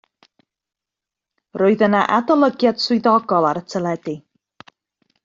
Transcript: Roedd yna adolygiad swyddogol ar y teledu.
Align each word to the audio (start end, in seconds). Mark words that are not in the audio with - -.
Roedd 1.61 1.83
yna 1.87 1.99
adolygiad 2.17 2.81
swyddogol 2.85 3.49
ar 3.51 3.61
y 3.63 3.67
teledu. 3.75 4.17